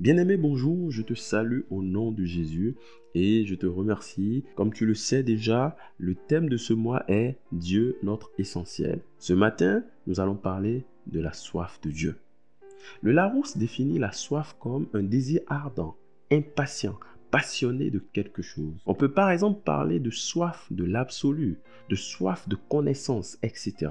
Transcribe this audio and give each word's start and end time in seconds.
Bien-aimé, 0.00 0.38
bonjour, 0.38 0.90
je 0.90 1.02
te 1.02 1.12
salue 1.12 1.60
au 1.68 1.82
nom 1.82 2.10
de 2.10 2.24
Jésus 2.24 2.74
et 3.14 3.44
je 3.44 3.54
te 3.54 3.66
remercie. 3.66 4.46
Comme 4.54 4.72
tu 4.72 4.86
le 4.86 4.94
sais 4.94 5.22
déjà, 5.22 5.76
le 5.98 6.14
thème 6.14 6.48
de 6.48 6.56
ce 6.56 6.72
mois 6.72 7.04
est 7.06 7.36
Dieu 7.52 7.98
notre 8.02 8.30
essentiel. 8.38 9.02
Ce 9.18 9.34
matin, 9.34 9.84
nous 10.06 10.18
allons 10.18 10.36
parler 10.36 10.86
de 11.06 11.20
la 11.20 11.34
soif 11.34 11.78
de 11.82 11.90
Dieu. 11.90 12.16
Le 13.02 13.12
Larousse 13.12 13.58
définit 13.58 13.98
la 13.98 14.10
soif 14.10 14.56
comme 14.58 14.88
un 14.94 15.02
désir 15.02 15.42
ardent, 15.48 15.98
impatient, 16.32 16.98
passionné 17.30 17.90
de 17.90 17.98
quelque 17.98 18.40
chose. 18.40 18.80
On 18.86 18.94
peut 18.94 19.12
par 19.12 19.30
exemple 19.30 19.60
parler 19.64 20.00
de 20.00 20.08
soif 20.08 20.66
de 20.70 20.84
l'absolu, 20.84 21.58
de 21.90 21.94
soif 21.94 22.48
de 22.48 22.56
connaissance, 22.56 23.36
etc. 23.42 23.90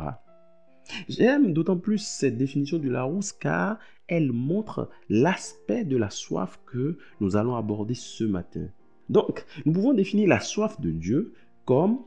J'aime 1.07 1.53
d'autant 1.53 1.77
plus 1.77 1.99
cette 1.99 2.37
définition 2.37 2.77
du 2.77 2.89
Larousse 2.89 3.31
car 3.31 3.79
elle 4.07 4.31
montre 4.31 4.89
l'aspect 5.09 5.83
de 5.83 5.97
la 5.97 6.09
soif 6.09 6.59
que 6.65 6.97
nous 7.19 7.35
allons 7.35 7.55
aborder 7.55 7.93
ce 7.93 8.23
matin. 8.23 8.67
Donc, 9.09 9.45
nous 9.65 9.73
pouvons 9.73 9.93
définir 9.93 10.27
la 10.27 10.39
soif 10.39 10.79
de 10.81 10.91
Dieu 10.91 11.33
comme 11.65 11.99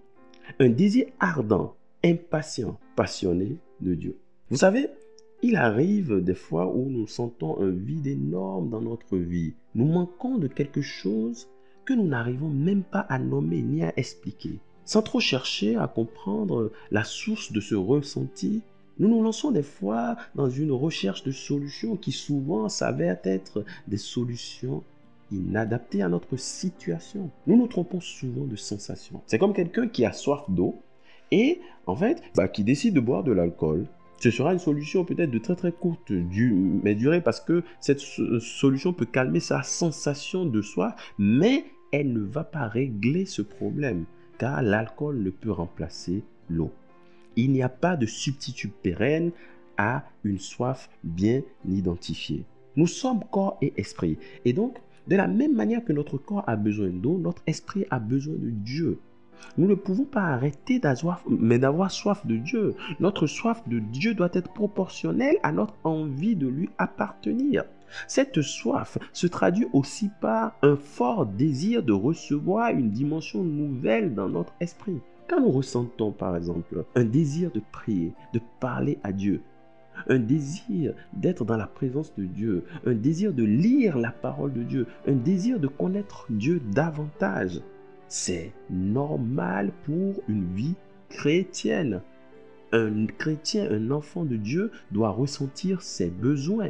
un 0.59 0.69
désir 0.69 1.07
ardent, 1.21 1.77
impatient, 2.05 2.79
passionné 2.97 3.59
de 3.81 3.95
Dieu. 3.95 4.19
Vous 4.51 4.59
savez, 4.59 4.89
il 5.43 5.57
arrive 5.57 6.21
des 6.21 6.35
fois 6.35 6.73
où 6.73 6.89
nous 6.89 7.07
sentons 7.07 7.61
un 7.61 7.71
vide 7.71 8.07
énorme 8.07 8.71
dans 8.71 8.81
notre 8.81 9.17
vie. 9.17 9.55
Nous 9.75 9.87
manquons 9.87 10.39
de 10.39 10.47
quelque 10.47 10.83
chose 10.83 11.49
que 11.85 11.95
nous 11.95 12.07
n'arrivons 12.07 12.49
même 12.49 12.83
pas 12.85 13.01
à 13.01 13.19
nommer 13.19 13.63
ni 13.63 13.83
à 13.83 13.93
expliquer. 13.97 14.61
Sans 14.85 15.03
trop 15.03 15.21
chercher 15.21 15.77
à 15.77 15.87
comprendre 15.87 16.73
la 16.91 17.05
source 17.05 17.53
de 17.53 17.61
ce 17.61 17.75
ressenti, 17.75 18.63
nous 18.99 19.09
nous 19.09 19.23
lançons 19.23 19.51
des 19.51 19.63
fois 19.63 20.17
dans 20.35 20.51
une 20.51 20.73
recherche 20.73 21.23
de 21.23 21.33
solutions 21.33 21.97
qui 21.97 22.13
souvent 22.13 22.69
s'avèrent 22.69 23.21
être 23.25 23.65
des 23.89 23.97
solutions 23.97 24.83
inadaptées 25.31 26.03
à 26.03 26.09
notre 26.09 26.37
situation. 26.37 27.31
Nous 27.47 27.57
nous 27.57 27.67
trompons 27.67 28.01
souvent 28.01 28.45
de 28.45 28.57
sensations. 28.57 29.23
C'est 29.27 29.39
comme 29.39 29.55
quelqu'un 29.55 29.89
qui 29.89 30.05
a 30.05 30.13
soif 30.13 30.45
d'eau 30.49 30.83
et 31.31 31.61
en 31.87 31.97
fait 31.97 32.23
bah, 32.35 32.49
qui 32.49 32.65
décide 32.65 32.95
de 32.95 33.01
boire 33.01 33.25
de 33.25 33.33
l'alcool. 33.33 33.87
Ce 34.19 34.31
sera 34.31 34.53
une 34.53 34.59
solution 34.59 35.05
peut-être 35.05 35.31
de 35.31 35.39
très 35.39 35.57
très 35.57 35.73
courte 35.73 36.11
mais 36.11 36.95
durée 36.95 37.21
parce 37.21 37.41
que 37.41 37.65
cette 37.81 37.99
solution 37.99 38.93
peut 38.93 39.07
calmer 39.07 39.41
sa 39.41 39.63
sensation 39.63 40.45
de 40.45 40.61
soif, 40.61 40.95
mais 41.19 41.65
elle 41.93 42.13
ne 42.13 42.21
va 42.21 42.45
pas 42.45 42.69
régler 42.69 43.27
ce 43.27 43.43
problème 43.43 44.05
l'alcool 44.63 45.23
ne 45.23 45.31
peut 45.31 45.53
remplacer 45.53 46.25
l'eau. 46.49 46.73
Il 47.37 47.53
n'y 47.53 47.63
a 47.63 47.69
pas 47.69 47.97
de 47.97 48.07
substitut 48.07 48.69
pérenne 48.69 49.33
à 49.77 50.05
une 50.25 50.39
soif 50.39 50.91
bien 51.03 51.43
identifiée. 51.67 52.45
Nous 52.77 52.87
sommes 52.87 53.25
corps 53.31 53.59
et 53.63 53.73
esprit. 53.77 54.19
Et 54.45 54.53
donc, 54.53 54.79
de 55.09 55.17
la 55.17 55.27
même 55.27 55.55
manière 55.55 55.85
que 55.85 55.93
notre 55.93 56.19
corps 56.19 56.45
a 56.47 56.57
besoin 56.57 56.91
d'eau, 56.91 57.19
notre 57.19 57.43
esprit 57.47 57.87
a 57.91 57.99
besoin 57.99 58.35
de 58.35 58.51
Dieu. 58.51 58.99
Nous 59.59 59.67
ne 59.67 59.75
pouvons 59.75 60.05
pas 60.05 60.23
arrêter 60.23 60.79
d'avoir, 60.79 61.23
mais 61.29 61.59
d'avoir 61.59 61.91
soif 61.91 62.27
de 62.27 62.37
Dieu. 62.37 62.75
Notre 63.01 63.27
soif 63.27 63.63
de 63.67 63.79
Dieu 63.79 64.15
doit 64.15 64.31
être 64.33 64.53
proportionnelle 64.53 65.37
à 65.43 65.53
notre 65.53 65.75
envie 65.85 66.37
de 66.37 66.47
lui 66.47 66.71
appartenir. 66.79 67.65
Cette 68.07 68.41
soif 68.41 68.99
se 69.13 69.27
traduit 69.27 69.67
aussi 69.73 70.11
par 70.21 70.55
un 70.63 70.77
fort 70.77 71.27
désir 71.27 71.83
de 71.83 71.93
recevoir 71.93 72.71
une 72.71 72.91
dimension 72.91 73.43
nouvelle 73.43 74.15
dans 74.15 74.29
notre 74.29 74.55
esprit. 74.61 75.01
Quand 75.29 75.41
nous 75.41 75.51
ressentons 75.51 76.13
par 76.13 76.37
exemple 76.37 76.85
un 76.95 77.05
désir 77.05 77.51
de 77.53 77.63
prier, 77.73 78.13
de 78.33 78.41
parler 78.61 78.99
à 79.03 79.13
Dieu, 79.13 79.43
un 80.09 80.19
désir 80.19 80.95
d'être 81.13 81.45
dans 81.45 81.57
la 81.57 81.67
présence 81.67 82.15
de 82.17 82.25
Dieu, 82.25 82.65
un 82.87 82.95
désir 82.95 83.33
de 83.33 83.45
lire 83.45 83.99
la 83.99 84.11
parole 84.11 84.53
de 84.53 84.63
Dieu, 84.63 84.87
un 85.07 85.13
désir 85.13 85.61
de 85.61 85.69
connaître 85.69 86.27
Dieu 86.31 86.61
davantage, 86.73 87.61
c'est 88.13 88.53
normal 88.69 89.73
pour 89.85 90.23
une 90.29 90.55
vie 90.55 90.75
chrétienne. 91.09 92.03
Un 92.71 93.07
chrétien, 93.07 93.67
un 93.71 93.91
enfant 93.91 94.27
de 94.27 94.37
Dieu 94.37 94.71
doit 94.91 95.09
ressentir 95.09 95.81
ses 95.81 96.11
besoins. 96.11 96.69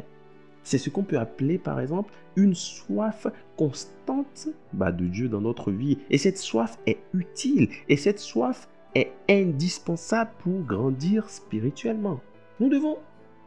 C'est 0.63 0.77
ce 0.77 0.89
qu'on 0.89 1.03
peut 1.03 1.19
appeler 1.19 1.57
par 1.57 1.81
exemple 1.81 2.13
une 2.37 2.55
soif 2.55 3.27
constante 3.57 4.47
bah, 4.71 4.93
de 4.93 5.05
Dieu 5.05 5.27
dans 5.27 5.41
notre 5.41 5.69
vie. 5.69 5.97
Et 6.09 6.17
cette 6.17 6.37
soif 6.37 6.79
est 6.87 6.99
utile 7.13 7.67
et 7.89 7.97
cette 7.97 8.19
soif 8.19 8.69
est 8.95 9.11
indispensable 9.29 10.31
pour 10.39 10.61
grandir 10.61 11.29
spirituellement. 11.29 12.21
Nous 12.61 12.69
devons 12.69 12.99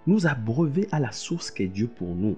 nous 0.06 0.26
abreuver 0.26 0.86
à 0.92 1.00
la 1.00 1.12
source 1.12 1.50
qu'est 1.50 1.66
Dieu 1.66 1.88
pour 1.88 2.14
nous. 2.14 2.36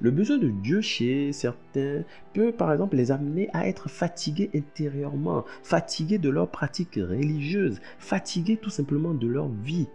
Le 0.00 0.10
besoin 0.12 0.38
de 0.38 0.48
Dieu 0.48 0.80
chez 0.80 1.32
certains 1.32 2.04
peut 2.32 2.52
par 2.52 2.72
exemple 2.72 2.96
les 2.96 3.10
amener 3.10 3.48
à 3.52 3.68
être 3.68 3.88
fatigués 3.88 4.50
intérieurement, 4.54 5.44
fatigués 5.62 6.18
de 6.18 6.30
leurs 6.30 6.50
pratiques 6.50 6.96
religieuses, 6.96 7.80
fatigués 7.98 8.56
tout 8.56 8.70
simplement 8.70 9.12
de 9.12 9.26
leur 9.26 9.48
vie 9.48 9.88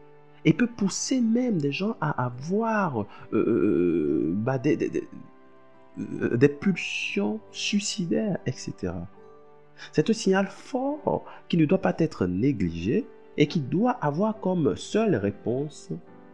et 0.46 0.53
peut 0.53 0.68
pousser 0.68 1.22
même 1.22 1.58
des 1.58 1.72
gens 1.72 1.96
à 2.02 2.25
avoir 2.25 3.02
euh, 3.02 3.06
euh, 3.34 4.34
bah, 4.36 4.59
euh, 4.66 6.38
des, 6.38 6.50
pulsions 6.50 7.40
suicidaires, 7.52 8.38
etc. 8.46 8.94
C'est 9.91 10.09
un 10.09 10.14
signal 10.14 10.47
fort 10.47 11.25
qui 11.47 11.58
ne 11.58 11.66
doit 11.66 11.81
pas 11.81 11.96
être 11.97 12.28
négligé 12.28 13.06
et 13.38 13.47
qui 13.47 13.59
doit 13.59 13.91
avoir 13.91 14.40
comme 14.40 14.75
seule 14.75 15.16
réponse 15.16 15.91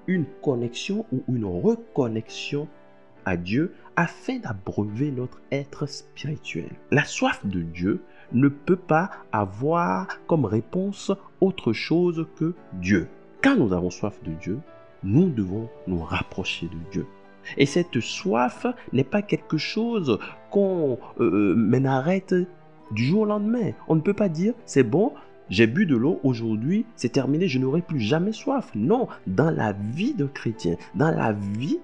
une 0.07 0.25
connexion 0.41 1.05
ou 1.11 1.23
une 1.27 1.45
reconnexion 1.45 2.67
à 3.25 3.37
Dieu 3.37 3.73
afin 3.95 4.37
d'abreuver 4.39 5.11
notre 5.11 5.41
être 5.51 5.85
spirituel. 5.87 6.69
La 6.91 7.05
soif 7.05 7.45
de 7.45 7.61
Dieu 7.61 8.01
ne 8.31 8.47
peut 8.47 8.75
pas 8.75 9.09
avoir 9.31 10.07
comme 10.27 10.45
réponse 10.45 11.11
autre 11.41 11.73
chose 11.73 12.27
que 12.37 12.53
Dieu. 12.73 13.07
Quand 13.41 13.55
nous 13.55 13.73
avons 13.73 13.89
soif 13.89 14.19
de 14.23 14.31
Dieu, 14.31 14.59
nous 15.03 15.29
devons 15.29 15.69
nous 15.87 15.99
rapprocher 15.99 16.67
de 16.67 16.91
Dieu. 16.91 17.05
Et 17.57 17.65
cette 17.65 17.99
soif 17.99 18.65
n'est 18.93 19.03
pas 19.03 19.21
quelque 19.21 19.57
chose 19.57 20.19
qu'on 20.51 20.99
euh, 21.19 21.55
mène 21.55 21.85
arrête 21.85 22.35
du 22.91 23.05
jour 23.05 23.21
au 23.21 23.25
lendemain. 23.25 23.71
On 23.87 23.95
ne 23.95 24.01
peut 24.01 24.13
pas 24.13 24.29
dire 24.29 24.53
c'est 24.65 24.83
bon, 24.83 25.13
j'ai 25.49 25.67
bu 25.67 25.85
de 25.85 25.95
l'eau 25.95 26.19
aujourd'hui, 26.23 26.85
c'est 26.95 27.11
terminé, 27.11 27.47
je 27.47 27.59
n'aurai 27.59 27.81
plus 27.81 27.99
jamais 27.99 28.33
soif. 28.33 28.69
Non, 28.75 29.07
dans 29.25 29.49
la 29.49 29.73
vie 29.73 30.13
d'un 30.13 30.27
chrétien, 30.27 30.75
dans 30.95 31.11
la 31.11 31.33
vie 31.33 31.79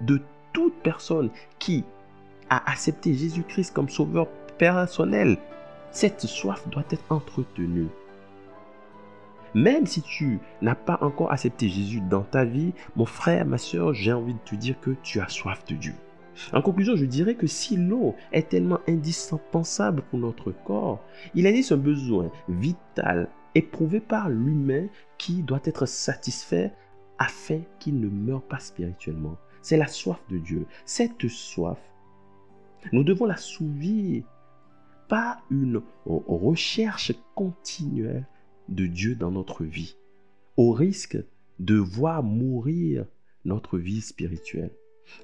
de 0.00 0.20
toute 0.54 0.74
personne 0.82 1.28
qui 1.58 1.84
a 2.48 2.70
accepté 2.70 3.12
Jésus-Christ 3.12 3.74
comme 3.74 3.90
sauveur 3.90 4.28
personnel, 4.56 5.36
cette 5.90 6.22
soif 6.22 6.66
doit 6.70 6.84
être 6.90 7.04
entretenue. 7.10 7.88
Même 9.54 9.86
si 9.86 10.02
tu 10.02 10.40
n'as 10.62 10.74
pas 10.74 10.98
encore 11.02 11.30
accepté 11.30 11.68
Jésus 11.68 12.00
dans 12.00 12.22
ta 12.22 12.44
vie, 12.44 12.72
mon 12.96 13.04
frère, 13.04 13.44
ma 13.44 13.58
soeur, 13.58 13.92
j'ai 13.92 14.12
envie 14.12 14.34
de 14.34 14.38
te 14.44 14.54
dire 14.54 14.80
que 14.80 14.90
tu 15.02 15.20
as 15.20 15.28
soif 15.28 15.64
de 15.66 15.74
Dieu. 15.74 15.94
En 16.52 16.62
conclusion, 16.62 16.96
je 16.96 17.04
dirais 17.04 17.36
que 17.36 17.46
si 17.46 17.76
l'eau 17.76 18.16
est 18.32 18.48
tellement 18.48 18.80
indispensable 18.88 20.02
pour 20.10 20.18
notre 20.18 20.50
corps, 20.50 21.00
il 21.34 21.46
existe 21.46 21.72
un 21.72 21.76
besoin 21.76 22.30
vital 22.48 23.28
éprouvé 23.54 24.00
par 24.00 24.28
l'humain 24.28 24.86
qui 25.18 25.42
doit 25.42 25.60
être 25.64 25.86
satisfait 25.86 26.72
afin 27.18 27.60
qu'il 27.78 28.00
ne 28.00 28.08
meure 28.08 28.42
pas 28.42 28.58
spirituellement. 28.58 29.36
C'est 29.64 29.78
la 29.78 29.86
soif 29.86 30.20
de 30.28 30.36
Dieu. 30.36 30.66
Cette 30.84 31.26
soif, 31.26 31.78
nous 32.92 33.02
devons 33.02 33.24
la 33.24 33.38
souvir 33.38 34.22
par 35.08 35.42
une 35.50 35.80
recherche 36.04 37.12
continuelle 37.34 38.28
de 38.68 38.84
Dieu 38.84 39.14
dans 39.14 39.30
notre 39.30 39.64
vie, 39.64 39.96
au 40.58 40.72
risque 40.72 41.16
de 41.60 41.76
voir 41.76 42.22
mourir 42.22 43.06
notre 43.46 43.78
vie 43.78 44.02
spirituelle. 44.02 44.70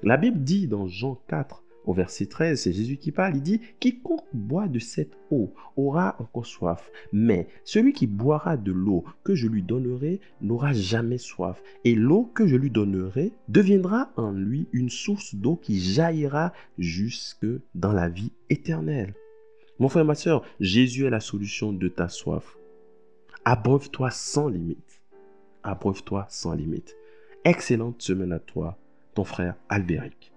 La 0.01 0.17
Bible 0.17 0.43
dit 0.43 0.67
dans 0.67 0.87
Jean 0.87 1.21
4, 1.27 1.63
au 1.85 1.93
verset 1.93 2.27
13, 2.27 2.61
c'est 2.61 2.73
Jésus 2.73 2.97
qui 2.97 3.11
parle, 3.11 3.35
il 3.35 3.41
dit, 3.41 3.61
Quiconque 3.79 4.25
boit 4.33 4.67
de 4.67 4.79
cette 4.79 5.17
eau 5.31 5.53
aura 5.75 6.15
encore 6.19 6.45
soif, 6.45 6.91
mais 7.11 7.47
celui 7.63 7.93
qui 7.93 8.07
boira 8.07 8.57
de 8.57 8.71
l'eau 8.71 9.03
que 9.23 9.33
je 9.33 9.47
lui 9.47 9.63
donnerai 9.63 10.19
n'aura 10.41 10.73
jamais 10.73 11.17
soif, 11.17 11.61
et 11.83 11.95
l'eau 11.95 12.29
que 12.33 12.45
je 12.45 12.55
lui 12.55 12.69
donnerai 12.69 13.31
deviendra 13.47 14.11
en 14.15 14.31
lui 14.31 14.67
une 14.71 14.89
source 14.89 15.35
d'eau 15.35 15.55
qui 15.55 15.79
jaillira 15.79 16.53
jusque 16.77 17.47
dans 17.73 17.93
la 17.93 18.09
vie 18.09 18.31
éternelle. 18.49 19.13
Mon 19.79 19.89
frère, 19.89 20.05
ma 20.05 20.15
soeur, 20.15 20.43
Jésus 20.59 21.05
est 21.05 21.09
la 21.09 21.19
solution 21.19 21.73
de 21.73 21.87
ta 21.87 22.07
soif. 22.07 22.57
Abreuve-toi 23.45 24.11
sans 24.11 24.47
limite. 24.47 25.01
Abreuve-toi 25.63 26.27
sans 26.29 26.53
limite. 26.53 26.95
Excellente 27.43 28.03
semaine 28.03 28.33
à 28.33 28.39
toi, 28.39 28.77
ton 29.15 29.23
frère 29.23 29.55
Albéric. 29.69 30.31